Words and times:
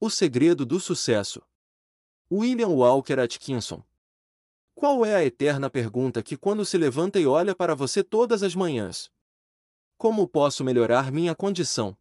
O 0.00 0.08
segredo 0.08 0.64
do 0.64 0.78
sucesso. 0.78 1.42
William 2.30 2.68
Walker 2.68 3.18
Atkinson. 3.18 3.82
Qual 4.72 5.04
é 5.04 5.16
a 5.16 5.24
eterna 5.24 5.68
pergunta 5.68 6.22
que 6.22 6.36
quando 6.36 6.64
se 6.64 6.78
levanta 6.78 7.18
e 7.18 7.26
olha 7.26 7.52
para 7.52 7.74
você 7.74 8.04
todas 8.04 8.44
as 8.44 8.54
manhãs? 8.54 9.10
Como 9.96 10.28
posso 10.28 10.62
melhorar 10.62 11.10
minha 11.10 11.34
condição? 11.34 11.98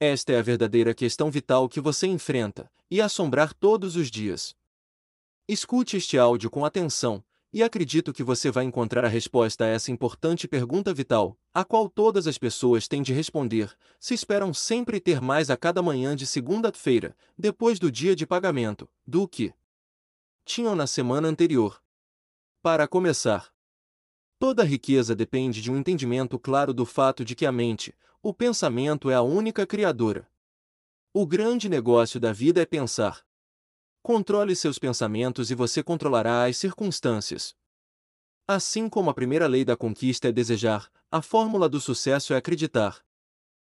Esta 0.00 0.32
é 0.32 0.38
a 0.38 0.42
verdadeira 0.42 0.94
questão 0.94 1.30
vital 1.30 1.68
que 1.68 1.82
você 1.82 2.06
enfrenta 2.06 2.72
e 2.90 2.98
assombrar 2.98 3.52
todos 3.52 3.94
os 3.94 4.10
dias. 4.10 4.56
Escute 5.46 5.98
este 5.98 6.16
áudio 6.16 6.50
com 6.50 6.64
atenção, 6.64 7.22
e 7.52 7.62
acredito 7.62 8.12
que 8.12 8.22
você 8.22 8.50
vai 8.50 8.64
encontrar 8.64 9.04
a 9.04 9.08
resposta 9.08 9.64
a 9.64 9.68
essa 9.68 9.90
importante 9.90 10.48
pergunta 10.48 10.94
vital, 10.94 11.38
a 11.52 11.64
qual 11.64 11.88
todas 11.88 12.26
as 12.26 12.38
pessoas 12.38 12.88
têm 12.88 13.02
de 13.02 13.12
responder, 13.12 13.76
se 14.00 14.14
esperam 14.14 14.54
sempre 14.54 14.98
ter 14.98 15.20
mais 15.20 15.50
a 15.50 15.56
cada 15.56 15.82
manhã 15.82 16.16
de 16.16 16.26
segunda-feira, 16.26 17.14
depois 17.36 17.78
do 17.78 17.92
dia 17.92 18.16
de 18.16 18.26
pagamento, 18.26 18.88
do 19.06 19.28
que 19.28 19.52
tinham 20.44 20.74
na 20.74 20.86
semana 20.86 21.28
anterior. 21.28 21.82
Para 22.62 22.88
começar, 22.88 23.52
toda 24.38 24.64
riqueza 24.64 25.14
depende 25.14 25.60
de 25.60 25.70
um 25.70 25.76
entendimento 25.76 26.38
claro 26.38 26.72
do 26.72 26.86
fato 26.86 27.24
de 27.24 27.34
que 27.34 27.44
a 27.44 27.52
mente, 27.52 27.94
o 28.22 28.32
pensamento 28.32 29.10
é 29.10 29.14
a 29.14 29.22
única 29.22 29.66
criadora. 29.66 30.26
O 31.12 31.26
grande 31.26 31.68
negócio 31.68 32.18
da 32.18 32.32
vida 32.32 32.62
é 32.62 32.64
pensar. 32.64 33.22
Controle 34.04 34.56
seus 34.56 34.80
pensamentos 34.80 35.52
e 35.52 35.54
você 35.54 35.80
controlará 35.80 36.46
as 36.46 36.56
circunstâncias. 36.56 37.54
Assim 38.48 38.88
como 38.88 39.08
a 39.08 39.14
primeira 39.14 39.46
lei 39.46 39.64
da 39.64 39.76
conquista 39.76 40.26
é 40.26 40.32
desejar, 40.32 40.90
a 41.08 41.22
fórmula 41.22 41.68
do 41.68 41.80
sucesso 41.80 42.34
é 42.34 42.36
acreditar. 42.36 43.00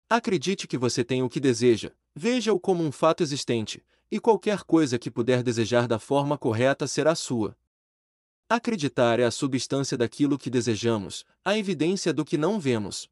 Acredite 0.07 0.67
que 0.67 0.77
você 0.77 1.03
tem 1.03 1.23
o 1.23 1.29
que 1.29 1.39
deseja, 1.39 1.91
veja-o 2.15 2.59
como 2.59 2.83
um 2.83 2.91
fato 2.91 3.23
existente, 3.23 3.83
e 4.11 4.19
qualquer 4.19 4.63
coisa 4.63 4.99
que 4.99 5.09
puder 5.09 5.41
desejar 5.41 5.88
da 5.88 5.97
forma 5.97 6.38
correta 6.38 6.85
será 6.85 7.16
sua. 7.16 7.57
Acreditar 8.47 9.19
é 9.19 9.23
a 9.23 9.31
substância 9.31 9.97
daquilo 9.97 10.38
que 10.38 10.52
desejamos, 10.52 11.25
a 11.44 11.57
evidência 11.57 12.13
do 12.13 12.23
que 12.23 12.38
não 12.38 12.59
vemos. 12.59 13.09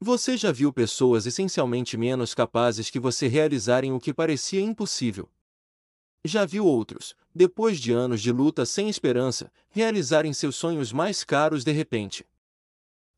Você 0.00 0.38
já 0.38 0.50
viu 0.50 0.72
pessoas 0.72 1.26
essencialmente 1.26 1.98
menos 1.98 2.34
capazes 2.34 2.88
que 2.88 2.98
você 2.98 3.28
realizarem 3.28 3.92
o 3.92 4.00
que 4.00 4.14
parecia 4.14 4.62
impossível. 4.62 5.30
Já 6.24 6.44
viu 6.44 6.64
outros, 6.64 7.16
depois 7.34 7.80
de 7.80 7.92
anos 7.92 8.22
de 8.22 8.30
luta 8.30 8.64
sem 8.64 8.88
esperança, 8.88 9.52
realizarem 9.70 10.32
seus 10.32 10.54
sonhos 10.54 10.92
mais 10.92 11.24
caros 11.24 11.64
de 11.64 11.72
repente. 11.72 12.24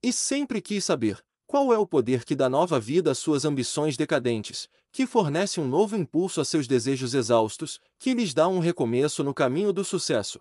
E 0.03 0.13
sempre 0.13 0.63
quis 0.63 0.85
saber 0.85 1.23
qual 1.47 1.73
é 1.73 1.79
o 1.79 1.87
poder 1.87 2.25
que 2.25 2.35
dá 2.35 2.49
nova 2.49 2.81
vida 2.81 3.11
às 3.11 3.19
suas 3.19 3.45
ambições 3.45 3.97
decadentes, 3.97 4.69
que 4.91 5.07
fornece 5.07 5.61
um 5.61 5.69
novo 5.69 5.97
impulso 5.97 6.41
a 6.41 6.45
seus 6.45 6.67
desejos 6.67 7.15
exaustos, 7.15 7.79
que 7.99 8.15
lhes 8.15 8.33
dá 8.33 8.49
um 8.49 8.59
recomeço 8.59 9.23
no 9.23 9.35
caminho 9.35 9.73
do 9.73 9.85
sucesso. 9.85 10.41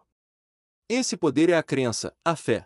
Esse 0.88 1.18
poder 1.18 1.50
é 1.50 1.58
a 1.58 1.64
crença, 1.64 2.16
a 2.24 2.36
fé. 2.36 2.66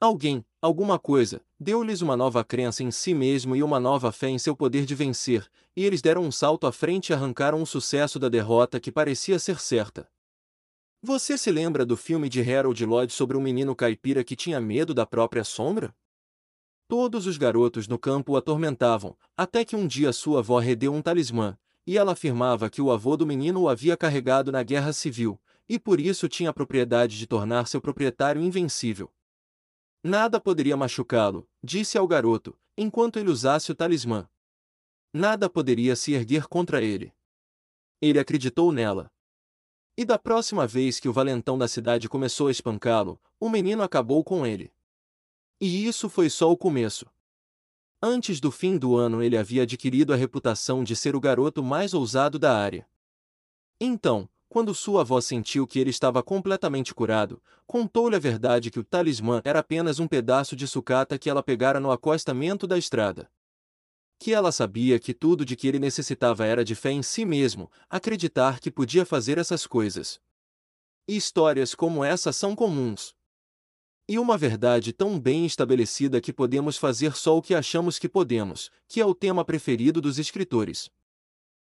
Alguém, 0.00 0.44
alguma 0.62 0.96
coisa, 0.96 1.42
deu-lhes 1.58 2.00
uma 2.00 2.16
nova 2.16 2.44
crença 2.44 2.84
em 2.84 2.90
si 2.92 3.12
mesmo 3.12 3.56
e 3.56 3.62
uma 3.64 3.80
nova 3.80 4.12
fé 4.12 4.28
em 4.28 4.38
seu 4.38 4.54
poder 4.54 4.86
de 4.86 4.94
vencer, 4.94 5.50
e 5.76 5.84
eles 5.84 6.00
deram 6.00 6.22
um 6.22 6.30
salto 6.30 6.68
à 6.68 6.72
frente 6.72 7.10
e 7.10 7.12
arrancaram 7.12 7.60
o 7.60 7.66
sucesso 7.66 8.16
da 8.16 8.28
derrota 8.28 8.78
que 8.78 8.92
parecia 8.92 9.40
ser 9.40 9.58
certa. 9.58 10.08
Você 11.02 11.36
se 11.36 11.50
lembra 11.50 11.84
do 11.84 11.96
filme 11.96 12.28
de 12.28 12.40
Harold 12.40 12.86
Lloyd 12.86 13.12
sobre 13.12 13.36
um 13.36 13.40
menino 13.40 13.74
caipira 13.74 14.22
que 14.22 14.36
tinha 14.36 14.60
medo 14.60 14.94
da 14.94 15.04
própria 15.04 15.42
sombra? 15.42 15.92
Todos 16.86 17.26
os 17.26 17.36
garotos 17.36 17.88
no 17.88 17.98
campo 17.98 18.32
o 18.32 18.36
atormentavam, 18.36 19.16
até 19.36 19.64
que 19.64 19.74
um 19.74 19.84
dia 19.84 20.12
sua 20.12 20.38
avó 20.38 20.60
redeu 20.60 20.94
um 20.94 21.02
talismã, 21.02 21.58
e 21.84 21.98
ela 21.98 22.12
afirmava 22.12 22.70
que 22.70 22.80
o 22.80 22.92
avô 22.92 23.16
do 23.16 23.26
menino 23.26 23.62
o 23.62 23.68
havia 23.68 23.96
carregado 23.96 24.52
na 24.52 24.62
guerra 24.62 24.92
civil, 24.92 25.40
e 25.68 25.76
por 25.76 25.98
isso 25.98 26.28
tinha 26.28 26.50
a 26.50 26.52
propriedade 26.52 27.18
de 27.18 27.26
tornar 27.26 27.66
seu 27.66 27.80
proprietário 27.80 28.40
invencível. 28.40 29.10
Nada 30.04 30.40
poderia 30.40 30.76
machucá-lo, 30.76 31.48
disse 31.62 31.96
ao 31.96 32.08
garoto, 32.08 32.58
enquanto 32.76 33.18
ele 33.18 33.30
usasse 33.30 33.70
o 33.70 33.74
talismã. 33.74 34.28
Nada 35.12 35.48
poderia 35.48 35.94
se 35.94 36.12
erguer 36.12 36.48
contra 36.48 36.82
ele. 36.82 37.12
Ele 38.00 38.18
acreditou 38.18 38.72
nela. 38.72 39.12
E 39.96 40.04
da 40.04 40.18
próxima 40.18 40.66
vez 40.66 40.98
que 40.98 41.08
o 41.08 41.12
valentão 41.12 41.56
da 41.56 41.68
cidade 41.68 42.08
começou 42.08 42.48
a 42.48 42.50
espancá-lo, 42.50 43.20
o 43.38 43.48
menino 43.48 43.82
acabou 43.82 44.24
com 44.24 44.44
ele. 44.44 44.72
E 45.60 45.86
isso 45.86 46.08
foi 46.08 46.28
só 46.28 46.50
o 46.50 46.56
começo. 46.56 47.06
Antes 48.02 48.40
do 48.40 48.50
fim 48.50 48.76
do 48.76 48.96
ano 48.96 49.22
ele 49.22 49.36
havia 49.36 49.62
adquirido 49.62 50.12
a 50.12 50.16
reputação 50.16 50.82
de 50.82 50.96
ser 50.96 51.14
o 51.14 51.20
garoto 51.20 51.62
mais 51.62 51.94
ousado 51.94 52.36
da 52.36 52.58
área. 52.58 52.88
Então, 53.80 54.28
quando 54.52 54.74
sua 54.74 55.00
avó 55.00 55.18
sentiu 55.18 55.66
que 55.66 55.78
ele 55.78 55.88
estava 55.88 56.22
completamente 56.22 56.94
curado, 56.94 57.42
contou-lhe 57.66 58.16
a 58.16 58.18
verdade 58.18 58.70
que 58.70 58.78
o 58.78 58.84
talismã 58.84 59.40
era 59.46 59.60
apenas 59.60 59.98
um 59.98 60.06
pedaço 60.06 60.54
de 60.54 60.68
sucata 60.68 61.18
que 61.18 61.30
ela 61.30 61.42
pegara 61.42 61.80
no 61.80 61.90
acostamento 61.90 62.66
da 62.66 62.76
estrada. 62.76 63.30
Que 64.18 64.34
ela 64.34 64.52
sabia 64.52 64.98
que 64.98 65.14
tudo 65.14 65.42
de 65.42 65.56
que 65.56 65.66
ele 65.66 65.78
necessitava 65.78 66.44
era 66.44 66.62
de 66.62 66.74
fé 66.74 66.90
em 66.90 67.02
si 67.02 67.24
mesmo, 67.24 67.70
acreditar 67.88 68.60
que 68.60 68.70
podia 68.70 69.06
fazer 69.06 69.38
essas 69.38 69.66
coisas. 69.66 70.20
E 71.08 71.16
histórias 71.16 71.74
como 71.74 72.04
essa 72.04 72.30
são 72.30 72.54
comuns. 72.54 73.14
E 74.06 74.18
uma 74.18 74.36
verdade 74.36 74.92
tão 74.92 75.18
bem 75.18 75.46
estabelecida 75.46 76.20
que 76.20 76.30
podemos 76.30 76.76
fazer 76.76 77.16
só 77.16 77.38
o 77.38 77.40
que 77.40 77.54
achamos 77.54 77.98
que 77.98 78.06
podemos, 78.06 78.70
que 78.86 79.00
é 79.00 79.06
o 79.06 79.14
tema 79.14 79.46
preferido 79.46 79.98
dos 79.98 80.18
escritores. 80.18 80.90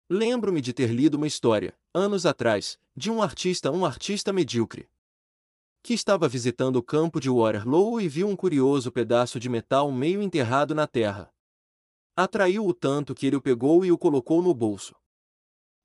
Lembro-me 0.09 0.59
de 0.59 0.73
ter 0.73 0.89
lido 0.89 1.15
uma 1.15 1.27
história, 1.27 1.73
anos 1.93 2.25
atrás, 2.25 2.79
de 2.95 3.11
um 3.11 3.21
artista, 3.21 3.71
um 3.71 3.85
artista 3.85 4.33
medíocre, 4.33 4.89
que 5.83 5.93
estava 5.93 6.27
visitando 6.27 6.77
o 6.77 6.83
campo 6.83 7.19
de 7.19 7.29
Waterloo 7.29 7.99
e 8.01 8.07
viu 8.07 8.27
um 8.27 8.35
curioso 8.35 8.91
pedaço 8.91 9.39
de 9.39 9.49
metal 9.49 9.91
meio 9.91 10.21
enterrado 10.21 10.73
na 10.73 10.87
terra. 10.87 11.31
Atraiu-o 12.15 12.73
tanto 12.73 13.13
que 13.13 13.27
ele 13.27 13.35
o 13.35 13.41
pegou 13.41 13.85
e 13.85 13.91
o 13.91 13.97
colocou 13.97 14.41
no 14.41 14.53
bolso. 14.53 14.95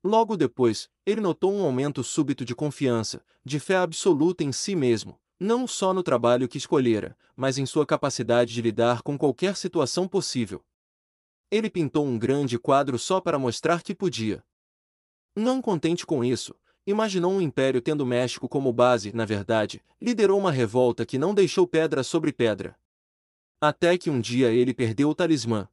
Logo 0.03 0.37
depois, 0.37 0.89
ele 1.05 1.19
notou 1.19 1.53
um 1.53 1.63
aumento 1.63 2.03
súbito 2.03 2.45
de 2.45 2.55
confiança, 2.55 3.21
de 3.43 3.59
fé 3.59 3.75
absoluta 3.75 4.43
em 4.43 4.51
si 4.51 4.75
mesmo, 4.75 5.19
não 5.37 5.67
só 5.67 5.93
no 5.93 6.01
trabalho 6.01 6.47
que 6.47 6.57
escolhera, 6.57 7.17
mas 7.35 7.57
em 7.57 7.65
sua 7.65 7.85
capacidade 7.85 8.53
de 8.53 8.61
lidar 8.61 9.01
com 9.01 9.17
qualquer 9.17 9.57
situação 9.57 10.07
possível. 10.07 10.63
Ele 11.51 11.69
pintou 11.69 12.05
um 12.05 12.17
grande 12.17 12.57
quadro 12.57 12.97
só 12.97 13.19
para 13.19 13.37
mostrar 13.37 13.83
que 13.83 13.93
podia. 13.93 14.43
Não 15.39 15.61
contente 15.61 16.05
com 16.05 16.21
isso, 16.21 16.53
imaginou 16.85 17.31
um 17.31 17.39
império 17.39 17.81
tendo 17.81 18.05
México 18.05 18.49
como 18.49 18.73
base, 18.73 19.13
na 19.13 19.23
verdade, 19.23 19.81
liderou 20.01 20.37
uma 20.37 20.51
revolta 20.51 21.05
que 21.05 21.17
não 21.17 21.33
deixou 21.33 21.65
pedra 21.65 22.03
sobre 22.03 22.33
pedra. 22.33 22.77
Até 23.61 23.97
que 23.97 24.09
um 24.09 24.19
dia 24.19 24.51
ele 24.51 24.73
perdeu 24.73 25.09
o 25.09 25.15
talismã. 25.15 25.69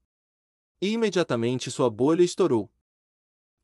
E 0.80 0.90
imediatamente 0.90 1.68
sua 1.68 1.90
bolha 1.90 2.22
estourou. 2.22 2.70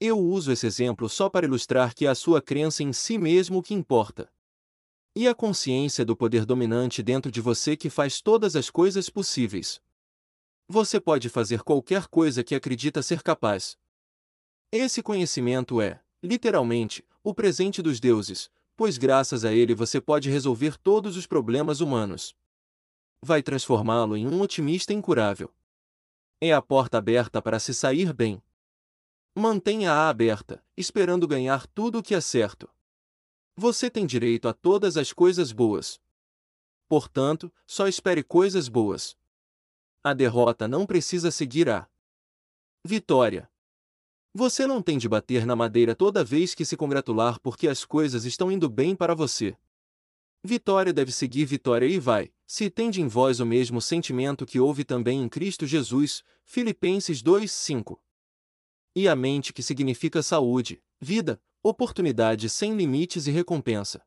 Eu 0.01 0.19
uso 0.19 0.51
esse 0.51 0.67
exemplo 0.67 1.09
só 1.09 1.29
para 1.29 1.47
ilustrar 1.47 1.95
que 1.95 2.05
é 2.05 2.09
a 2.09 2.17
sua 2.17 2.43
crença 2.43 2.83
em 2.83 2.93
si 2.93 3.17
mesmo 3.17 3.63
que 3.63 3.73
importa. 3.73 4.29
E 5.15 5.29
a 5.29 5.35
consciência 5.37 6.05
do 6.05 6.17
poder 6.17 6.45
dominante 6.45 7.01
dentro 7.01 7.31
de 7.31 7.41
você 7.41 7.77
que 7.77 7.89
faz 7.89 8.21
todas 8.21 8.57
as 8.57 8.69
coisas 8.69 9.09
possíveis. 9.09 9.81
Você 10.67 11.01
pode 11.01 11.29
fazer 11.29 11.63
qualquer 11.63 12.09
coisa 12.09 12.43
que 12.43 12.57
acredita 12.57 13.03
ser 13.03 13.23
capaz. 13.23 13.79
Esse 14.75 15.03
conhecimento 15.03 15.83
é, 15.83 16.03
literalmente, 16.23 17.07
o 17.23 17.35
presente 17.35 17.83
dos 17.83 18.01
deuses, 18.01 18.51
pois 18.75 18.97
graças 18.97 19.45
a 19.45 19.53
ele 19.53 19.75
você 19.75 20.01
pode 20.01 20.31
resolver 20.31 20.79
todos 20.79 21.15
os 21.15 21.27
problemas 21.27 21.83
humanos. 21.83 22.35
Vai 23.23 23.43
transformá-lo 23.43 24.17
em 24.17 24.27
um 24.27 24.41
otimista 24.41 24.95
incurável. 24.95 25.53
É 26.41 26.55
a 26.55 26.63
porta 26.63 26.97
aberta 26.97 27.43
para 27.43 27.61
se 27.61 27.75
sair 27.75 28.15
bem. 28.15 28.43
Mantenha-a 29.37 30.09
aberta, 30.09 30.65
esperando 30.75 31.29
ganhar 31.29 31.67
tudo 31.67 31.99
o 31.99 32.03
que 32.03 32.15
é 32.15 32.21
certo. 32.23 32.67
Você 33.55 33.91
tem 33.91 34.07
direito 34.07 34.49
a 34.49 34.55
todas 34.55 34.97
as 34.97 35.13
coisas 35.13 35.53
boas. 35.53 36.01
Portanto, 36.89 37.53
só 37.67 37.87
espere 37.87 38.25
coisas 38.25 38.71
boas. 38.71 39.19
A 40.03 40.15
derrota 40.15 40.67
não 40.67 40.87
precisa 40.87 41.31
seguir 41.31 41.69
a 41.69 41.87
vitória. 42.83 43.52
Você 44.35 44.67
não 44.67 44.81
tem 44.81 44.97
de 44.97 45.09
bater 45.09 45.45
na 45.45 45.55
madeira 45.55 45.95
toda 45.95 46.25
vez 46.25 46.55
que 46.55 46.65
se 46.65 46.75
congratular 46.75 47.39
porque 47.41 47.69
as 47.69 47.85
coisas 47.85 48.25
estão 48.25 48.51
indo 48.51 48.69
bem 48.69 48.97
para 48.97 49.15
você. 49.15 49.55
Vitória 50.43 50.93
deve 50.93 51.13
seguir 51.13 51.45
vitória 51.45 51.87
e 51.87 51.99
vai, 51.99 52.33
se 52.47 52.71
tende 52.71 53.03
em 53.03 53.07
vós 53.07 53.41
o 53.41 53.47
mesmo 53.47 53.81
sentimento 53.81 54.47
que 54.47 54.59
houve 54.59 54.85
também 54.85 55.23
em 55.23 55.29
Cristo 55.29 55.67
Jesus, 55.67 56.25
Filipenses 56.45 57.23
2:5. 57.23 58.01
E 58.97 59.07
a 59.07 59.15
mente 59.15 59.53
que 59.53 59.63
significa 59.63 60.23
saúde, 60.23 60.83
vida, 60.99 61.41
oportunidade 61.63 62.49
sem 62.49 62.75
limites 62.75 63.27
e 63.27 63.31
recompensa. 63.31 64.03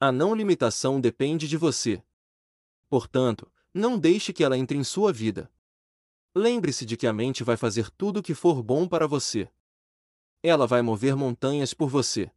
A 0.00 0.10
não 0.10 0.34
limitação 0.34 1.00
depende 1.00 1.46
de 1.46 1.56
você. 1.56 2.02
Portanto, 2.88 3.50
não 3.72 3.98
deixe 3.98 4.32
que 4.32 4.42
ela 4.42 4.58
entre 4.58 4.76
em 4.76 4.84
sua 4.84 5.12
vida. 5.12 5.50
Lembre-se 6.34 6.84
de 6.84 6.96
que 6.96 7.06
a 7.06 7.12
mente 7.12 7.44
vai 7.44 7.56
fazer 7.56 7.90
tudo 7.92 8.18
o 8.18 8.22
que 8.22 8.34
for 8.34 8.62
bom 8.62 8.88
para 8.88 9.06
você. 9.06 9.48
ela 10.42 10.66
vai 10.66 10.82
mover 10.82 11.16
montanhas 11.16 11.72
por 11.72 11.88
você. 11.88 12.30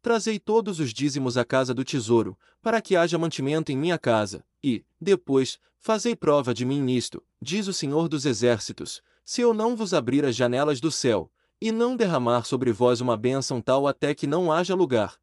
Trazei 0.00 0.40
todos 0.40 0.80
os 0.80 0.92
dízimos 0.92 1.36
à 1.36 1.44
casa 1.44 1.72
do 1.72 1.84
tesouro, 1.84 2.36
para 2.60 2.82
que 2.82 2.96
haja 2.96 3.16
mantimento 3.16 3.70
em 3.70 3.76
minha 3.76 3.96
casa, 3.96 4.44
e, 4.60 4.84
depois, 5.00 5.60
fazei 5.78 6.16
prova 6.16 6.52
de 6.52 6.64
mim 6.64 6.80
nisto, 6.80 7.22
diz 7.40 7.68
o 7.68 7.72
Senhor 7.72 8.08
dos 8.08 8.26
Exércitos, 8.26 9.00
se 9.24 9.40
eu 9.40 9.54
não 9.54 9.76
vos 9.76 9.94
abrir 9.94 10.24
as 10.24 10.34
janelas 10.34 10.80
do 10.80 10.90
céu, 10.90 11.30
e 11.60 11.70
não 11.70 11.94
derramar 11.94 12.44
sobre 12.44 12.72
vós 12.72 13.00
uma 13.00 13.16
bênção 13.16 13.60
tal 13.60 13.86
até 13.86 14.14
que 14.16 14.26
não 14.26 14.50
haja 14.50 14.74
lugar 14.74 15.20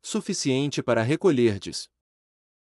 suficiente 0.00 0.80
para 0.80 1.02
recolherdes. 1.02 1.90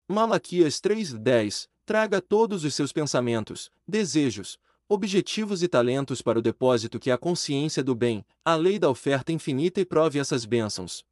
Malaquias 0.07 0.81
3:10 0.81 1.69
Traga 1.89 2.21
todos 2.21 2.63
os 2.63 2.75
seus 2.75 2.91
pensamentos, 2.91 3.71
desejos, 3.88 4.59
objetivos 4.88 5.63
e 5.63 5.68
talentos 5.68 6.21
para 6.21 6.38
o 6.38 6.41
depósito 6.41 7.00
que 7.00 7.09
é 7.09 7.13
a 7.13 7.18
consciência 7.18 7.83
do 7.83 7.95
bem, 7.95 8.24
a 8.45 8.53
lei 8.53 8.77
da 8.77 8.88
oferta 8.88 9.31
infinita 9.31 9.81
e 9.81 9.86
prove 9.86 10.19
essas 10.19 10.45
bênçãos. 10.45 11.03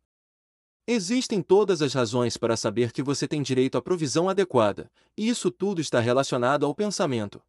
Existem 0.85 1.41
todas 1.41 1.81
as 1.81 1.95
razões 1.95 2.38
para 2.38 2.56
saber 2.56 2.91
que 2.91 3.01
você 3.01 3.27
tem 3.27 3.41
direito 3.41 3.75
à 3.75 3.81
provisão 3.81 4.29
adequada, 4.29 4.88
e 5.18 5.27
isso 5.27 5.50
tudo 5.50 5.81
está 5.81 6.00
relacionado 6.00 6.63
ao 6.63 6.75
pensamento. 6.75 7.41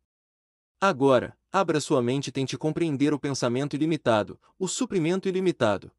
Agora, 0.81 1.37
abra 1.53 1.83
sua 1.83 2.01
mente 2.01 2.29
e 2.29 2.33
tente 2.33 2.57
compreender 2.57 3.13
o 3.13 3.21
pensamento 3.21 3.77
ilimitado, 3.77 4.41
o 4.59 4.67
suprimento 4.67 5.29
ilimitado. 5.29 5.93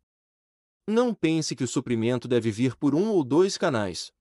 Não 0.87 1.13
pense 1.13 1.55
que 1.55 1.63
o 1.63 1.67
suprimento 1.67 2.27
deve 2.27 2.49
vir 2.49 2.75
por 2.75 2.95
um 2.95 3.11
ou 3.11 3.23
dois 3.23 3.55
canais. 3.55 4.11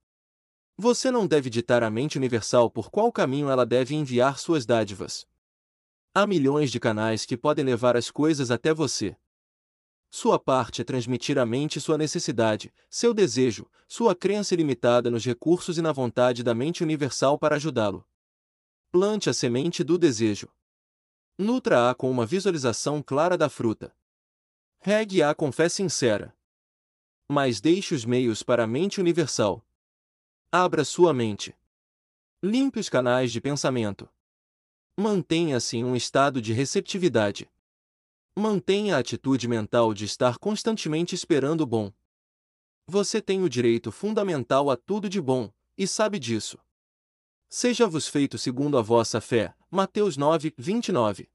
Você 0.81 1.11
não 1.11 1.27
deve 1.27 1.51
ditar 1.51 1.83
à 1.83 1.91
mente 1.91 2.17
universal 2.17 2.71
por 2.71 2.89
qual 2.89 3.11
caminho 3.11 3.51
ela 3.51 3.67
deve 3.67 3.97
enviar 3.97 4.39
suas 4.39 4.65
dádivas. 4.65 5.27
Há 6.15 6.25
milhões 6.25 6.71
de 6.71 6.79
canais 6.79 7.27
que 7.27 7.37
podem 7.37 7.65
levar 7.65 7.97
as 7.97 8.13
coisas 8.13 8.49
até 8.49 8.73
você. 8.73 9.17
Sua 10.09 10.39
parte 10.39 10.81
é 10.81 10.85
transmitir 10.85 11.37
à 11.37 11.45
mente 11.45 11.81
sua 11.81 11.99
necessidade, 11.99 12.73
seu 12.89 13.13
desejo, 13.13 13.69
sua 13.89 14.15
crença 14.15 14.55
ilimitada 14.55 15.11
nos 15.11 15.25
recursos 15.25 15.79
e 15.79 15.83
na 15.83 15.91
vontade 15.91 16.45
da 16.45 16.55
mente 16.55 16.85
universal 16.85 17.37
para 17.37 17.57
ajudá-lo. 17.57 18.07
Plante 18.93 19.29
a 19.29 19.33
semente 19.33 19.83
do 19.83 19.99
desejo. 19.99 20.49
Nutra-a 21.37 21.93
com 21.93 22.09
uma 22.09 22.25
visualização 22.25 23.03
clara 23.03 23.37
da 23.37 23.49
fruta. 23.49 23.93
Regue-a 24.79 25.35
com 25.35 25.51
fé 25.51 25.69
sincera. 25.69 26.33
Mas 27.29 27.61
deixe 27.61 27.97
os 27.97 28.05
meios 28.05 28.45
para 28.45 28.63
a 28.63 28.67
mente 28.67 29.01
universal. 29.01 29.68
Abra 30.51 30.83
sua 30.83 31.13
mente. 31.13 31.55
Limpe 32.43 32.81
os 32.81 32.89
canais 32.89 33.31
de 33.31 33.39
pensamento. 33.39 34.09
Mantenha-se 34.97 35.77
em 35.77 35.85
um 35.85 35.95
estado 35.95 36.41
de 36.41 36.55
receptividade. 36.55 37.51
Mantenha 38.35 38.97
a 38.97 39.01
atitude 39.01 39.47
mental 39.47 39.93
de 39.93 40.07
estar 40.07 40.39
constantemente 40.39 41.15
esperando 41.15 41.61
o 41.61 41.67
bom. 41.67 41.93
Você 42.87 43.21
tem 43.21 43.43
o 43.43 43.49
direito 43.49 43.93
fundamental 43.93 44.71
a 44.71 44.77
tudo 44.79 45.07
de 45.07 45.21
bom, 45.21 45.53
e 45.77 45.87
sabe 45.87 46.19
disso. 46.19 46.59
Seja-vos 47.51 48.09
feito 48.09 48.39
segundo 48.39 48.79
a 48.79 48.83
vossa 48.83 49.21
fé. 49.21 49.55
Mateus 49.71 50.17
9, 50.17 50.55
29. 50.57 51.29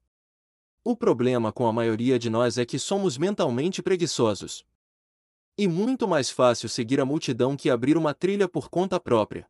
O 0.82 0.96
problema 0.96 1.52
com 1.52 1.68
a 1.68 1.72
maioria 1.72 2.18
de 2.18 2.28
nós 2.28 2.58
é 2.58 2.66
que 2.66 2.80
somos 2.80 3.16
mentalmente 3.16 3.80
preguiçosos. 3.80 4.66
E 5.56 5.68
muito 5.68 6.08
mais 6.08 6.30
fácil 6.30 6.68
seguir 6.68 7.00
a 7.00 7.04
multidão 7.04 7.56
que 7.56 7.70
abrir 7.70 7.96
uma 7.96 8.12
trilha 8.12 8.48
por 8.48 8.68
conta 8.68 8.98
própria. 8.98 9.48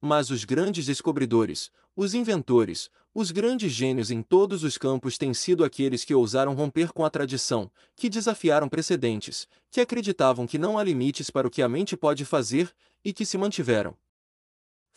Mas 0.00 0.30
os 0.30 0.44
grandes 0.44 0.86
descobridores, 0.86 1.70
os 1.96 2.14
inventores, 2.14 2.88
os 3.12 3.32
grandes 3.32 3.72
gênios 3.72 4.12
em 4.12 4.22
todos 4.22 4.62
os 4.62 4.78
campos 4.78 5.18
têm 5.18 5.34
sido 5.34 5.64
aqueles 5.64 6.04
que 6.04 6.14
ousaram 6.14 6.54
romper 6.54 6.92
com 6.92 7.04
a 7.04 7.10
tradição, 7.10 7.68
que 7.96 8.08
desafiaram 8.08 8.68
precedentes, 8.68 9.48
que 9.70 9.80
acreditavam 9.80 10.46
que 10.46 10.56
não 10.56 10.78
há 10.78 10.84
limites 10.84 11.30
para 11.30 11.48
o 11.48 11.50
que 11.50 11.62
a 11.62 11.68
mente 11.68 11.96
pode 11.96 12.24
fazer 12.24 12.72
e 13.04 13.12
que 13.12 13.26
se 13.26 13.36
mantiveram 13.36 13.96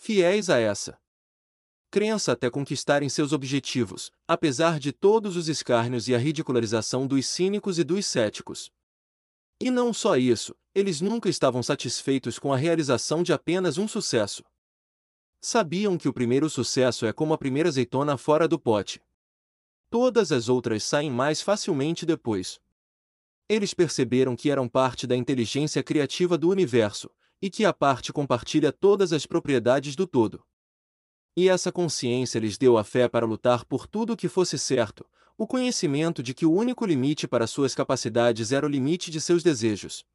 fiéis 0.02 0.50
a 0.50 0.58
essa 0.58 1.00
crença 1.92 2.32
até 2.32 2.50
conquistarem 2.50 3.08
seus 3.08 3.34
objetivos, 3.34 4.12
apesar 4.28 4.80
de 4.80 4.92
todos 4.92 5.36
os 5.36 5.48
escárnios 5.48 6.08
e 6.08 6.16
a 6.16 6.18
ridicularização 6.18 7.06
dos 7.06 7.28
cínicos 7.28 7.78
e 7.78 7.84
dos 7.84 8.08
céticos. 8.08 8.72
E 9.62 9.70
não 9.70 9.94
só 9.94 10.18
isso, 10.18 10.56
eles 10.74 11.02
nunca 11.02 11.30
estavam 11.30 11.62
satisfeitos 11.62 12.40
com 12.40 12.52
a 12.52 12.58
realização 12.58 13.22
de 13.22 13.32
apenas 13.32 13.78
um 13.78 13.88
sucesso. 13.88 14.44
Sabiam 15.40 16.00
que 16.00 16.10
o 16.10 16.14
primeiro 16.14 16.50
sucesso 16.50 17.06
é 17.06 17.14
como 17.14 17.32
a 17.32 17.38
primeira 17.38 17.70
azeitona 17.70 18.18
fora 18.18 18.48
do 18.48 18.58
pote. 18.58 19.00
Todas 19.88 20.32
as 20.32 20.50
outras 20.50 20.84
saem 20.84 21.12
mais 21.12 21.44
facilmente 21.44 22.08
depois. 22.08 22.60
Eles 23.48 23.72
perceberam 23.72 24.36
que 24.36 24.50
eram 24.50 24.68
parte 24.68 25.06
da 25.06 25.16
inteligência 25.16 25.84
criativa 25.84 26.40
do 26.40 26.50
universo, 26.50 27.12
e 27.40 27.48
que 27.48 27.64
a 27.64 27.72
parte 27.72 28.12
compartilha 28.12 28.72
todas 28.72 29.14
as 29.14 29.28
propriedades 29.28 29.96
do 29.96 30.08
todo. 30.08 30.44
E 31.38 31.48
essa 31.48 31.72
consciência 31.72 32.40
lhes 32.40 32.58
deu 32.58 32.80
a 32.80 32.84
fé 32.84 33.08
para 33.08 33.28
lutar 33.28 33.64
por 33.66 33.86
tudo 33.86 34.14
o 34.14 34.18
que 34.18 34.28
fosse 34.28 34.58
certo, 34.58 35.06
o 35.42 35.48
conhecimento 35.48 36.22
de 36.22 36.34
que 36.34 36.46
o 36.46 36.54
único 36.54 36.86
limite 36.86 37.28
para 37.28 37.48
suas 37.48 37.74
capacidades 37.74 38.52
era 38.52 38.66
o 38.66 38.70
limite 38.70 39.10
de 39.10 39.20
seus 39.20 39.42
desejos. 39.42 40.06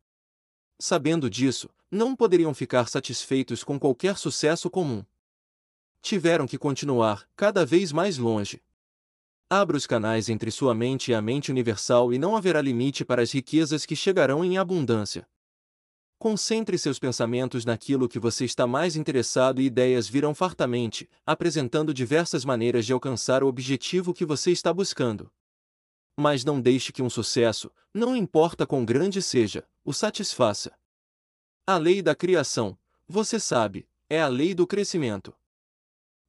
Sabendo 0.78 1.28
disso, 1.28 1.68
não 1.90 2.14
poderiam 2.14 2.54
ficar 2.54 2.88
satisfeitos 2.88 3.64
com 3.64 3.78
qualquer 3.78 4.16
sucesso 4.16 4.70
comum 4.70 5.04
tiveram 6.06 6.46
que 6.46 6.56
continuar, 6.56 7.28
cada 7.34 7.66
vez 7.66 7.90
mais 7.90 8.16
longe. 8.16 8.62
Abra 9.50 9.76
os 9.76 9.88
canais 9.88 10.28
entre 10.28 10.52
sua 10.52 10.72
mente 10.72 11.10
e 11.10 11.14
a 11.14 11.20
mente 11.20 11.50
universal 11.50 12.12
e 12.12 12.18
não 12.18 12.36
haverá 12.36 12.60
limite 12.60 13.04
para 13.04 13.22
as 13.22 13.32
riquezas 13.32 13.84
que 13.84 13.96
chegarão 13.96 14.44
em 14.44 14.56
abundância. 14.56 15.26
Concentre 16.18 16.78
seus 16.78 16.98
pensamentos 16.98 17.66
naquilo 17.66 18.08
que 18.08 18.18
você 18.18 18.46
está 18.46 18.66
mais 18.66 18.96
interessado 18.96 19.60
e 19.60 19.66
ideias 19.66 20.08
virão 20.08 20.34
fartamente, 20.34 21.08
apresentando 21.26 21.92
diversas 21.92 22.42
maneiras 22.42 22.86
de 22.86 22.92
alcançar 22.94 23.44
o 23.44 23.46
objetivo 23.46 24.14
que 24.14 24.24
você 24.24 24.50
está 24.50 24.72
buscando. 24.72 25.30
Mas 26.16 26.42
não 26.42 26.58
deixe 26.58 26.90
que 26.90 27.02
um 27.02 27.10
sucesso, 27.10 27.70
não 27.92 28.16
importa 28.16 28.66
quão 28.66 28.82
grande 28.82 29.20
seja, 29.20 29.68
o 29.84 29.92
satisfaça. 29.92 30.72
A 31.66 31.76
lei 31.76 32.00
da 32.00 32.14
criação, 32.14 32.78
você 33.06 33.38
sabe, 33.38 33.86
é 34.08 34.22
a 34.22 34.26
lei 34.26 34.54
do 34.54 34.66
crescimento. 34.66 35.34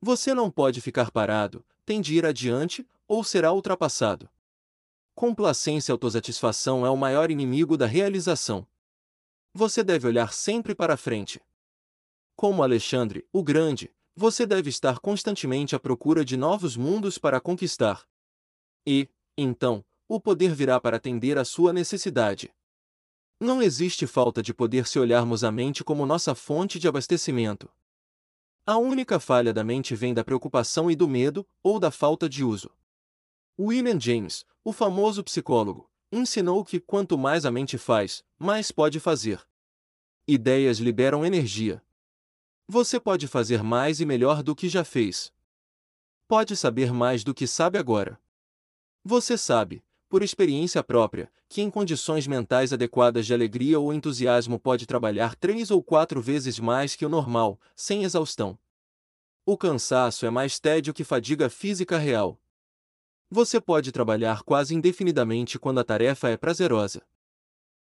Você 0.01 0.33
não 0.33 0.51
pode 0.51 0.81
ficar 0.81 1.11
parado, 1.11 1.65
tem 1.85 2.01
de 2.01 2.13
ir 2.15 2.25
adiante, 2.25 2.85
ou 3.07 3.23
será 3.23 3.53
ultrapassado. 3.53 4.29
Complacência 5.15 5.91
e 5.91 5.93
autossatisfação 5.93 6.85
é 6.85 6.89
o 6.89 6.97
maior 6.97 7.31
inimigo 7.31 7.77
da 7.77 7.85
realização. 7.85 8.67
Você 9.57 9.83
deve 9.83 10.05
olhar 10.05 10.33
sempre 10.33 10.75
para 10.75 10.95
frente. 10.95 11.41
Como 12.35 12.61
Alexandre, 12.61 13.27
o 13.33 13.41
Grande, 13.41 13.91
você 14.15 14.45
deve 14.45 14.69
estar 14.69 14.99
constantemente 14.99 15.75
à 15.75 15.79
procura 15.79 16.23
de 16.23 16.37
novos 16.37 16.77
mundos 16.77 17.17
para 17.17 17.41
conquistar. 17.41 18.07
E, 18.85 19.09
então, 19.35 19.83
o 20.07 20.21
poder 20.21 20.53
virá 20.53 20.79
para 20.79 20.97
atender 20.97 21.39
à 21.39 21.43
sua 21.43 21.73
necessidade. 21.73 22.53
Não 23.39 23.59
existe 23.59 24.05
falta 24.05 24.43
de 24.43 24.53
poder 24.53 24.85
se 24.85 24.99
olharmos 24.99 25.43
a 25.43 25.51
mente 25.51 25.83
como 25.83 26.05
nossa 26.05 26.35
fonte 26.35 26.77
de 26.77 26.87
abastecimento. 26.87 27.67
A 28.63 28.77
única 28.77 29.19
falha 29.19 29.51
da 29.51 29.63
mente 29.63 29.95
vem 29.95 30.13
da 30.13 30.23
preocupação 30.23 30.91
e 30.91 30.95
do 30.95 31.07
medo, 31.07 31.43
ou 31.63 31.79
da 31.79 31.89
falta 31.89 32.29
de 32.29 32.43
uso. 32.43 32.69
William 33.59 33.99
James, 33.99 34.45
o 34.63 34.71
famoso 34.71 35.23
psicólogo, 35.23 35.89
ensinou 36.11 36.63
que 36.63 36.79
quanto 36.79 37.17
mais 37.17 37.45
a 37.45 37.51
mente 37.51 37.77
faz, 37.77 38.23
mais 38.37 38.71
pode 38.71 38.99
fazer. 38.99 39.45
Ideias 40.27 40.79
liberam 40.79 41.25
energia. 41.25 41.81
Você 42.67 42.99
pode 42.99 43.27
fazer 43.27 43.63
mais 43.63 43.99
e 43.99 44.05
melhor 44.05 44.43
do 44.43 44.55
que 44.55 44.67
já 44.67 44.83
fez. 44.83 45.33
Pode 46.27 46.55
saber 46.55 46.91
mais 46.91 47.23
do 47.23 47.33
que 47.33 47.47
sabe 47.47 47.77
agora. 47.77 48.19
Você 49.03 49.37
sabe, 49.37 49.81
por 50.09 50.21
experiência 50.21 50.83
própria, 50.83 51.31
que 51.47 51.61
em 51.61 51.69
condições 51.69 52.27
mentais 52.27 52.73
adequadas 52.73 53.25
de 53.25 53.33
alegria 53.33 53.79
ou 53.79 53.93
entusiasmo 53.93 54.59
pode 54.59 54.85
trabalhar 54.85 55.35
três 55.35 55.71
ou 55.71 55.81
quatro 55.81 56.21
vezes 56.21 56.59
mais 56.59 56.95
que 56.95 57.05
o 57.05 57.09
normal, 57.09 57.59
sem 57.75 58.03
exaustão. 58.03 58.59
O 59.45 59.57
cansaço 59.57 60.25
é 60.25 60.29
mais 60.29 60.59
tédio 60.59 60.93
que 60.93 61.05
fadiga 61.05 61.49
física 61.49 61.97
real. 61.97 62.37
Você 63.29 63.59
pode 63.59 63.91
trabalhar 63.91 64.41
quase 64.43 64.73
indefinidamente 64.73 65.59
quando 65.59 65.79
a 65.79 65.83
tarefa 65.83 66.29
é 66.29 66.37
prazerosa. 66.37 67.01